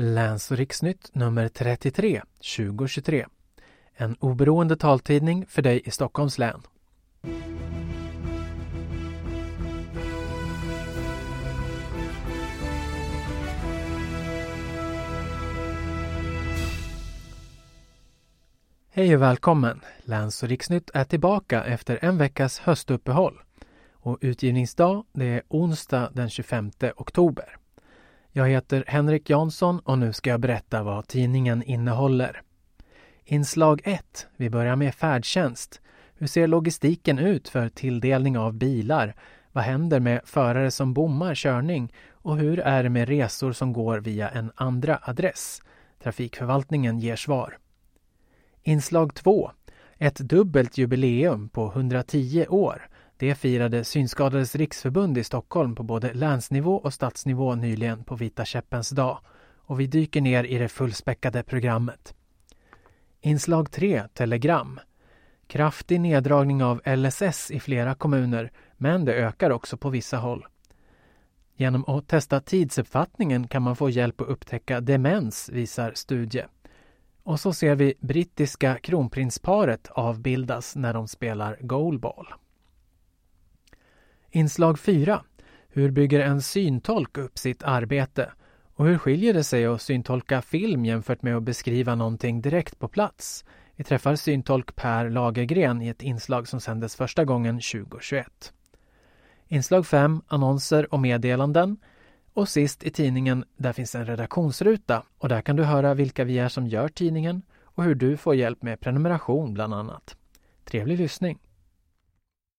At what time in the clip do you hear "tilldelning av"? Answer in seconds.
37.68-38.54